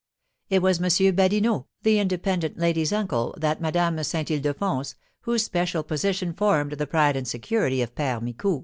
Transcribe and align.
It 0.49 0.63
was 0.63 0.79
M. 0.79 1.15
Badinot, 1.15 1.65
the 1.83 1.99
independent 1.99 2.57
lady's 2.57 2.91
uncle, 2.91 3.35
that 3.37 3.61
Madame 3.61 4.03
Saint 4.03 4.29
Ildefonse, 4.31 4.95
whose 5.19 5.45
social 5.51 5.83
position 5.83 6.33
formed 6.33 6.71
the 6.71 6.87
pride 6.87 7.15
and 7.15 7.27
security 7.27 7.83
of 7.83 7.93
Père 7.93 8.19
Micou. 8.19 8.59